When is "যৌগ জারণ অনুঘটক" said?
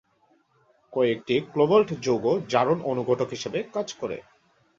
2.05-3.29